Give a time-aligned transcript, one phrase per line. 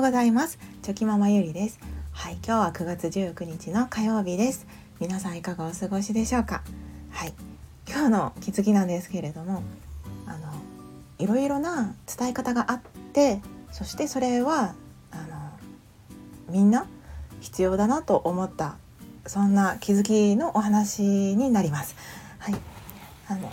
[0.00, 0.58] うございます。
[0.80, 1.78] チョキママゆりです。
[2.12, 4.66] はい今日は9月19日の火曜日です。
[4.98, 6.62] 皆さんいかがお過ごしでしょうか？
[7.10, 7.34] はい
[7.86, 9.62] 今日の気づきなんですけれども
[10.26, 10.38] あの
[11.18, 12.80] いろいろな伝え方があっ
[13.12, 13.42] て
[13.72, 14.74] そしてそれは
[15.10, 15.50] あの
[16.48, 16.86] みんな
[17.40, 18.76] 必要だなと思った
[19.26, 21.02] そんな気づきのお話
[21.36, 21.94] になります。
[22.38, 22.54] はい
[23.28, 23.52] あの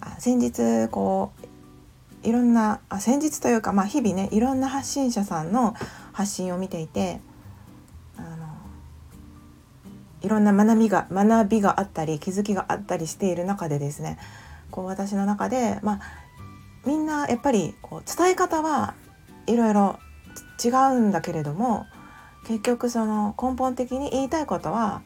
[0.00, 1.35] あ先日こう
[2.22, 5.74] いろんなあ先日というか、まあ、日々ねいろんな発信者さんの
[6.12, 7.20] 発信を見ていて
[8.16, 8.46] あの
[10.22, 14.18] いろんな学びが学びがあったり気づきがあったりしている中でですね
[14.70, 16.00] こう私の中で、まあ、
[16.84, 18.94] みんなやっぱりこう伝え方は
[19.46, 19.98] いろいろ
[20.62, 21.86] 違うんだけれども
[22.46, 25.02] 結局その根本的に言いたいことは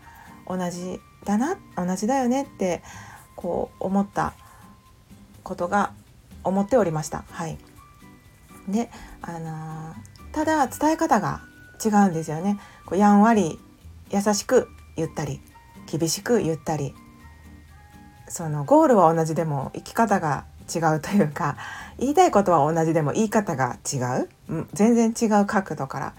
[0.47, 2.83] 同じだな同じだよねって
[3.37, 4.35] こう思った
[5.43, 5.93] ことが
[6.45, 7.25] 思っておりました。
[7.31, 7.59] はい、
[8.69, 8.91] で、
[9.23, 9.95] あのー、
[10.33, 11.43] ただ伝え方が
[11.85, 12.59] 違うんですよね。
[12.87, 13.59] こうやんわり
[14.11, 15.41] 優しく言ったり
[15.91, 16.95] 厳しく言ったり
[18.29, 21.57] そのゴールは同じでも生き方が違うというか
[21.99, 24.29] 言いたいことは同じでも言い方が違う
[24.73, 26.15] 全然違う角度から、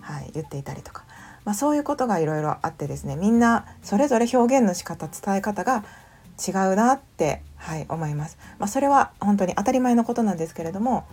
[0.00, 1.04] はい、言っていたりとか、
[1.44, 5.84] まあ、そういうことがいろいろあってですねみんなそれぞれ表現の仕方伝え方が
[6.46, 8.38] 違うなって、はい、思います。
[8.58, 11.04] まあ、それは本当に当たり前のことなんですけれども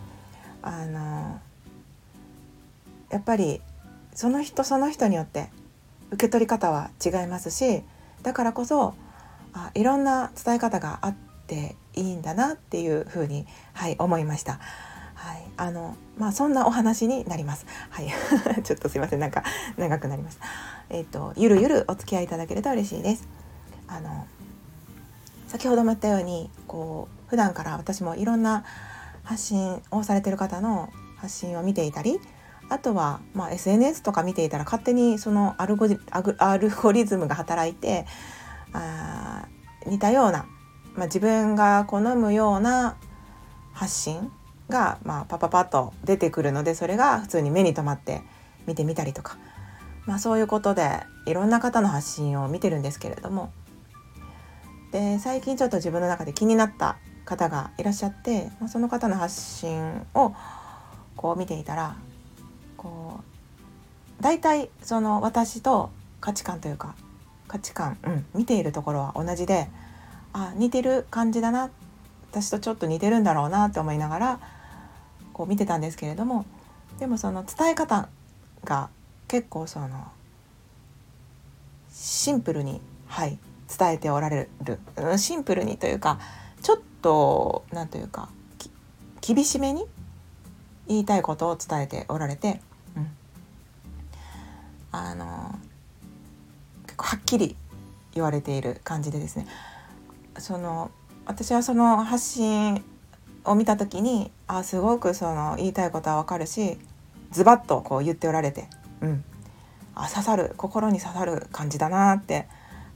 [0.61, 1.39] あの
[3.09, 3.61] やっぱり
[4.13, 5.49] その人その人によって
[6.11, 7.83] 受け取り方は違いますし
[8.23, 8.93] だからこそ
[9.53, 11.15] あいろんな伝え方があっ
[11.47, 14.59] ていいんだなっていうふうに、はい、思いました。
[15.15, 17.65] はい、あのまあそんなお話になります。
[17.89, 18.07] はい、
[18.63, 19.43] ちょっとすいませんなんか
[19.77, 20.45] 長くなりました。
[20.89, 23.27] えっ、ー、とゆるゆるお付き合いいただけると嬉しいです。
[23.87, 24.27] あの
[25.49, 28.63] 先ほども言ったようにこう普段から私もいろんな
[29.23, 32.19] 発信をされてる方の発信を見ていたり
[32.69, 35.87] あとは、まあ、SNS とか見ていたら勝手にそのアルゴ
[36.91, 38.05] リズムが働いて
[38.73, 39.47] あ
[39.87, 40.45] 似たような、
[40.95, 42.95] まあ、自分が好むような
[43.73, 44.31] 発信
[44.69, 48.21] が、まあ、パパパッと出てくるのでそれが普通に目に留まって
[48.67, 49.39] 見てみたりとか、
[50.05, 50.91] まあ、そういうことで
[51.25, 53.51] いろんな方の発信を見てるんですけれども
[54.91, 60.33] で最近ちょっと自分の中で気になった方がいらっしゃって、まあ、その方の発信を
[61.15, 61.95] こう見ていたら
[62.75, 66.95] こう大体その私と価値観というか
[67.47, 69.67] 価値観、うん、見ているところは同じで
[70.33, 71.69] あ似てる感じだな
[72.31, 74.39] 私とちょっと似てるんだろうなって思いながら
[75.33, 76.45] こう見てたんですけれども
[76.99, 78.09] でもその伝え方
[78.63, 78.89] が
[79.27, 80.11] 結構その
[81.91, 83.39] シンプルにはい
[83.77, 84.79] 伝えておられる、
[85.17, 86.19] シンプルにというか
[86.61, 88.29] ちょっと何というか
[89.21, 89.85] 厳しめに
[90.87, 92.61] 言いたいことを伝えておられて、
[92.97, 93.07] うん、
[94.91, 95.59] あの
[96.85, 97.55] 結構はっきり
[98.13, 99.47] 言われている感じでですね。
[100.37, 100.89] その
[101.25, 102.83] 私はその発信
[103.45, 106.77] を見た時にあすごくその言いたいことはわかるし
[107.31, 108.67] ズバッとこう言っておられて、
[109.01, 109.23] うん、
[109.95, 112.47] あ刺さる心に刺さる感じだなって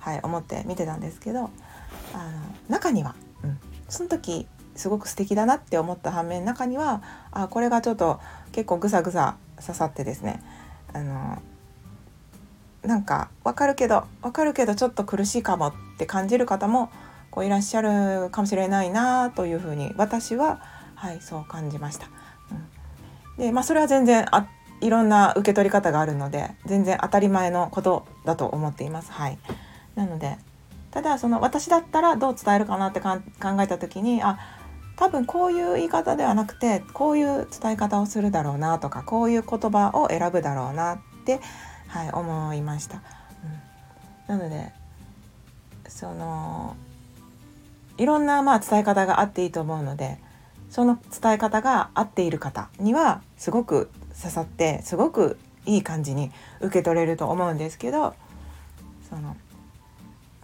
[0.04, 1.50] はい、思って見てたんですけどあの
[2.68, 8.20] 中には、うん、その時すごく素敵だなって思った反面中にはあこれがちょっと
[8.52, 10.44] 結構ぐさぐさ刺さってですね
[10.92, 11.42] あの
[12.82, 16.92] なんか分かるけど分かるけどちょっと苦しいかもって感じる方も
[17.32, 20.62] こういらっしゃるかもしれないなというふうに私は、
[20.96, 22.10] はい、そう感じました。
[23.38, 24.48] うん、でまあそれは全然あ
[24.82, 29.14] いろんな受け取り方があるので全然当たり前のことだと思っています。
[29.14, 29.40] はい
[29.96, 30.38] なので
[30.92, 33.20] ただその私だったらどう伝えるかなって考
[33.62, 34.38] えた時にあ
[34.96, 41.40] 多分こういう言い方ではなくてこういう伝え方をするだろうなとかこういう言葉を選ぶだろうなって、
[41.88, 43.02] はい、思いました。
[44.30, 44.72] うん、なので
[45.88, 46.76] その
[47.98, 50.20] いろんなまあ伝え方があっていいと思うので
[50.70, 53.90] その伝え方が合っている方にはすごく
[54.20, 56.32] 刺さってすごくいい感じに
[56.62, 58.16] 受け取れると思うんですけど
[59.10, 59.36] その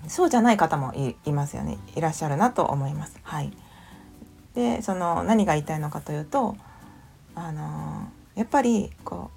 [0.10, 0.94] そうじゃない方も
[1.26, 3.20] いますよねいらっしゃるなと思います。
[3.24, 3.54] はい、
[4.56, 6.58] でその何が言いたいのかというと
[7.36, 9.30] あのやっぱりこ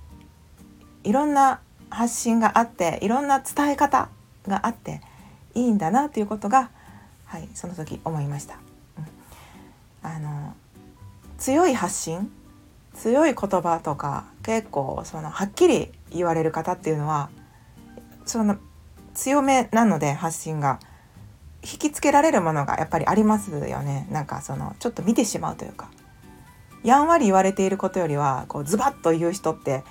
[1.04, 1.60] ういろんな
[1.90, 4.08] 発信があっていろんな伝え方
[4.48, 5.02] があって
[5.54, 6.70] いいんだなということが、
[7.26, 8.58] はい、その時思いました。
[8.98, 9.00] う
[10.06, 10.54] ん、あの
[11.36, 12.32] 強い発信
[12.94, 17.30] 強い言葉とか結構そのはっきり言われる方っていうのは
[18.24, 18.56] その
[19.14, 20.80] 強めなので発信が
[21.62, 24.06] 引きつけられるものがやっぱりありますよね。
[24.10, 25.90] なんかそのちょっと見てしまうというか。
[26.82, 29.84] やんわり言われていることよりはこうズバッと言う人って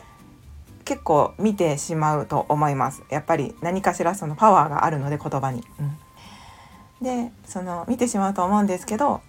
[0.83, 3.03] 結構見てしまうと思います。
[3.09, 5.63] やっぱり何かしらそのパワーがあるので言葉に。
[5.79, 9.21] うん、でその見てしまうと思うんですけど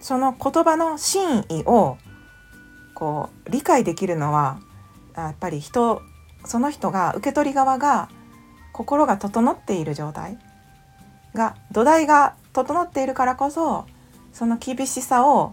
[0.00, 1.98] その言葉の真意を
[2.94, 4.58] こう理解できるのは
[5.16, 6.02] やっぱり人
[6.44, 8.08] その人が受け取り側が
[8.78, 10.38] 心が整っている状態。
[11.34, 13.86] が土台が整っているからこそ
[14.32, 15.52] その厳しさを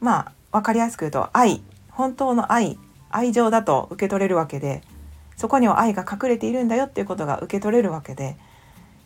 [0.00, 1.62] まあ分かりやすく言うと愛。
[1.88, 2.78] 本当の愛。
[3.08, 4.82] 愛情だと受け取れるわけで
[5.36, 8.36] そこには愛が隠れているんだよっていうことが受け取れるわけで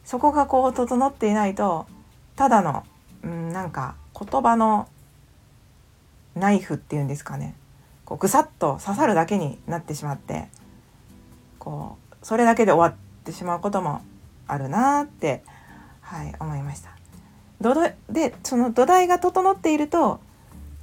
[0.05, 1.87] そこがこう整っていないと
[2.35, 2.85] ただの、
[3.23, 4.89] うん、なんか言葉の
[6.35, 7.55] ナイフっていうんですかね。
[8.05, 10.49] こうぐさっと刺さるだけになってしまって
[11.61, 14.03] こうそれだけで終わってしまうことも
[14.47, 15.43] あるなって、
[16.01, 16.91] はい、思いました。
[17.61, 17.75] 土
[18.11, 20.21] でその土台が整っていると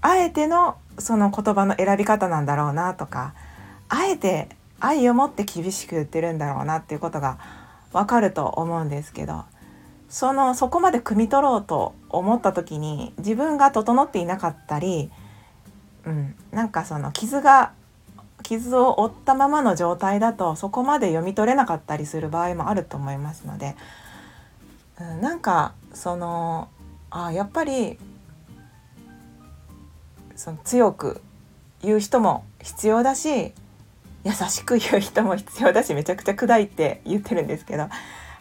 [0.01, 3.33] あえてのその言葉の選び方なんだろうなとか
[3.89, 4.49] あえて
[4.79, 7.39] 愛を持って厳しく言ってるんだろうなっていうことが
[7.93, 9.45] わかると思うんですけど
[10.09, 15.09] そのそこまで汲み取ろうと思った時に自分が整っていなかったり、
[16.05, 17.73] うん、なんかその傷が
[18.47, 23.75] 傷を負ったままの状態だとそこまで読み取れなかったりする場合もあると思いますので、
[25.01, 26.69] うん、なんかその
[27.09, 27.99] あやっぱり
[30.37, 31.21] その強く
[31.81, 33.51] 言う人も必要だし
[34.23, 37.89] 優しく言う人も必要だしめちゃくちゃ砕いて言ってるんですけど、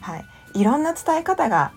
[0.00, 0.17] は
[0.55, 1.73] い、いろんな伝え方が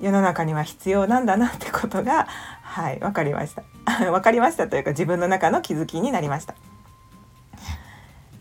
[0.00, 2.26] 世の中には必要なんだなってことが、
[2.62, 3.62] はい、分かりました。
[4.10, 6.54] 分かりましたというか自分の中の気づきになりました。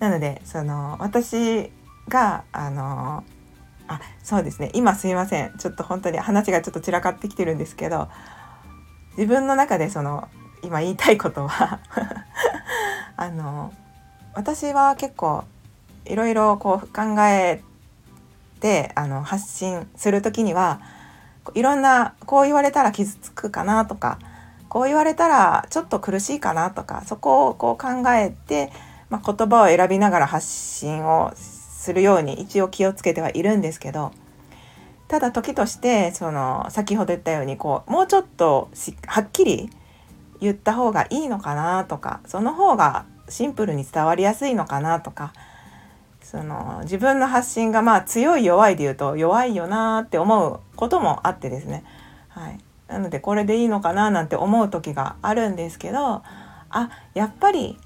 [0.06, 1.72] なのでその私
[2.10, 3.24] があの
[3.88, 4.70] あそうですね。
[4.76, 5.58] 今すいません。
[5.58, 8.08] ちょっと本当に話がちょっと散らかってきてるんですけど
[9.18, 10.28] 自分の中でその
[10.62, 11.80] 今言いたいことは
[13.18, 13.74] あの
[14.36, 15.44] 私は結構
[16.06, 17.64] いろいろこう考え
[18.60, 20.82] てあの発信する時には
[21.56, 24.20] いろんなこう言われたら傷つくかなとか
[24.70, 28.72] こう言われたらちょっと苦しいかなとかそこをこう考えて、
[29.10, 34.12] まあ、言葉を選びながら発信をするように一応気をつけてはいるんですけど
[35.08, 38.70] ただ時としてその先ほど言ったようにこうもうちょっと
[39.06, 39.70] はっきり
[40.42, 45.34] 言った方がいいのかなとかその方がシンプルに伝わりやすいのかなとか
[46.22, 51.84] その自分の発信がまあ強い弱いで言うと弱いよなって思うこともあってですね、
[52.30, 56.24] はい、なのでこれでいいのかななんて思う時があるんですけど
[56.70, 57.78] あやっぱり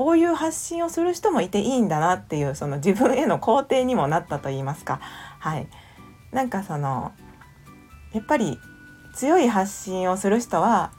[0.00, 4.98] こういう発信をする人もいていいんだなっていうその自分への肯定にもなったと言いますか。
[5.02, 5.68] はい。
[6.32, 7.12] なんかその
[8.14, 8.58] やっぱり
[9.14, 10.90] 強い発信をする人は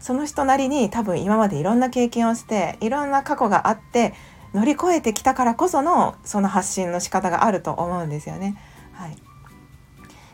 [0.00, 4.12] その人なりに多分今までいろんな経験をしていろんな過去があって
[4.52, 8.58] 乗り越えてきたからこそのその発信の仕方があると思うんですよね。
[8.92, 9.16] はい、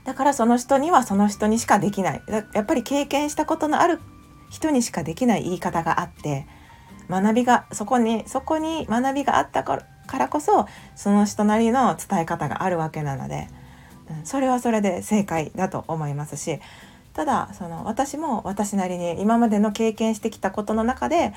[0.03, 2.23] だからその人にはその人にしかできない。
[2.53, 4.01] やっぱり経験したことのある
[4.51, 6.49] 人にしかできない言い方があって
[7.09, 9.83] 学びがそこにそこに学びがあったか
[10.19, 13.49] らこそその人なりの伝え方があるわけなので、
[14.11, 16.61] うん、それはそれで正解だと思いますし
[17.15, 21.33] ただその私も私なりに今までの経験してきたことの中で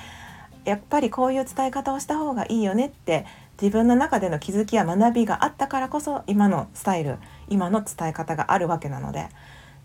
[0.66, 3.26] やっぱりこういう伝え方をした方がいいよねって
[3.60, 7.18] 自分の中での気づきや学びがあったからこそ今のスタイル
[7.48, 9.30] 今の伝え方があるわけなので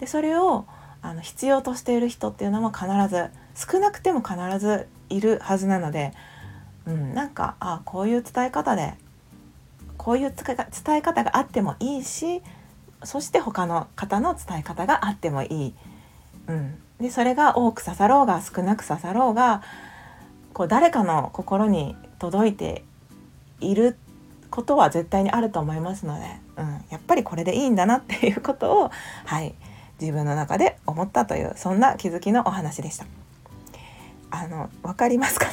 [0.01, 0.67] でそれを
[1.03, 6.13] あの必要としている人っていうのも必ず少なくても必ずいるはずなので、
[6.87, 8.95] うん、なんかあこういう伝え方で
[9.97, 12.43] こういう伝え方があってもいいし
[13.05, 15.75] そして他の方の伝え方があってもいい、
[16.49, 19.63] うん、でそれが多く刺さろうが少なく刺さろうが
[20.53, 22.85] こう誰かの心に届いて
[23.61, 23.97] いる
[24.51, 26.25] ことは絶対にあると思いますので、
[26.57, 28.91] うん、やっぱりこれでいいんだなっていうことを、
[29.25, 29.55] はい、
[30.01, 33.07] 自分の中で思ったというそんな気づきのお話でした。
[34.31, 35.53] あの分かりますかね？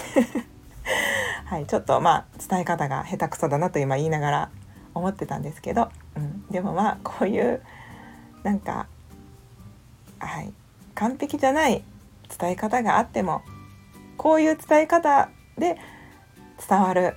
[1.46, 4.50] はい、ちょっとまあ伝え方が下手くそだなと今言いながら
[4.94, 7.62] 思ってたんですけど、うん、でもまあこういう
[8.44, 8.88] なんか
[10.20, 10.54] はい
[10.96, 11.84] 完璧じゃない
[12.38, 13.42] 伝え方があっても
[14.18, 15.78] こういう伝え方で
[16.68, 17.16] 伝わる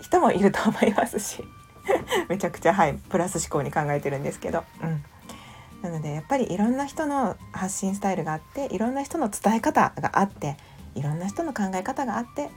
[0.00, 1.42] 人もいると思いますし。
[2.28, 5.04] めちゃくちゃはいプラス思考に考えてるんですけど、うん、
[5.82, 10.56] なのでやっぱりいろんな人の発信スタイルがあっていろんな人の伝え方があって
[10.96, 12.50] いろんな人の考え方があって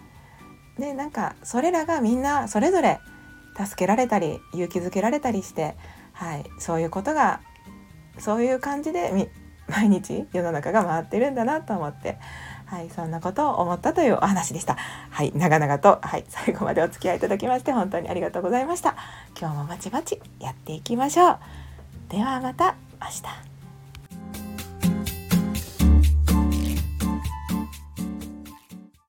[0.79, 2.99] でなんかそれらがみんなそれぞれ
[3.57, 5.75] 助けられたり勇気づけられたりして、
[6.13, 7.41] はい、そういうことが
[8.17, 9.29] そういう感じで
[9.67, 12.17] 毎日世の中が回ってるんだなと思って、
[12.65, 14.75] はいそんなことを思ったというお話でした。
[15.09, 18.95] はい長々とはい最後までお付き合いいただきまして本当にありがとうございました。
[19.39, 21.39] 今日もバチバチやっていきましょう。
[22.09, 23.48] ではまた明日。